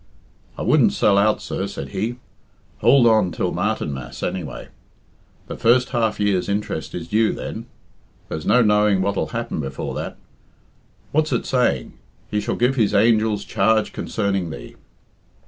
[0.57, 2.15] "I wouldn't sell out, sir," said he.
[2.79, 4.69] "Hould on till Martinmas, anyway.
[5.45, 7.67] The first half year's interest is due then.
[8.27, 10.17] There's no knowing what'll happen before that.
[11.11, 11.99] What's it saying,
[12.31, 14.75] 'He shall give His angels charge concerning thee.'